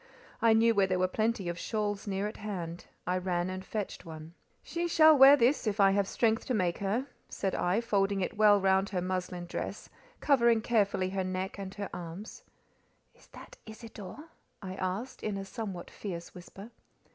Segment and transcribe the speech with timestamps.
[0.41, 4.03] I knew where there were plenty of shawls near at hand; I ran and fetched
[4.03, 4.33] one.
[4.63, 8.35] "She shall wear this, if I have strength to make her," said I, folding it
[8.35, 12.41] well round her muslin dress, covering carefully her neck and her arms.
[13.13, 14.29] "Is that Isidore?"
[14.59, 16.71] I asked, in a somewhat fierce whisper.